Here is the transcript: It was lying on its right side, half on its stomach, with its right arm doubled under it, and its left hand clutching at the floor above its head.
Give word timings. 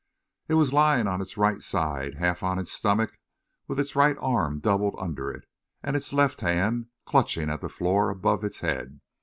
It 0.47 0.55
was 0.55 0.73
lying 0.73 1.07
on 1.07 1.21
its 1.21 1.37
right 1.37 1.61
side, 1.61 2.15
half 2.15 2.41
on 2.41 2.57
its 2.57 2.71
stomach, 2.71 3.19
with 3.67 3.79
its 3.79 3.95
right 3.95 4.17
arm 4.19 4.59
doubled 4.59 4.95
under 4.97 5.29
it, 5.29 5.47
and 5.83 5.95
its 5.95 6.11
left 6.11 6.41
hand 6.41 6.87
clutching 7.05 7.51
at 7.51 7.61
the 7.61 7.69
floor 7.69 8.09
above 8.09 8.43
its 8.43 8.61
head. 8.61 9.01